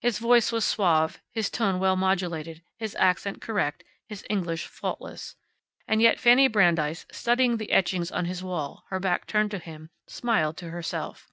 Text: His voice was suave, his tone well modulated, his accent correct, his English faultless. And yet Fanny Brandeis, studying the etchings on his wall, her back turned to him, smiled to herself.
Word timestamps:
His 0.00 0.18
voice 0.18 0.50
was 0.50 0.64
suave, 0.64 1.20
his 1.30 1.48
tone 1.48 1.78
well 1.78 1.94
modulated, 1.94 2.62
his 2.76 2.96
accent 2.96 3.40
correct, 3.40 3.84
his 4.08 4.26
English 4.28 4.66
faultless. 4.66 5.36
And 5.86 6.02
yet 6.02 6.18
Fanny 6.18 6.48
Brandeis, 6.48 7.06
studying 7.12 7.56
the 7.56 7.70
etchings 7.70 8.10
on 8.10 8.24
his 8.24 8.42
wall, 8.42 8.82
her 8.88 8.98
back 8.98 9.28
turned 9.28 9.52
to 9.52 9.58
him, 9.60 9.90
smiled 10.08 10.56
to 10.56 10.70
herself. 10.70 11.28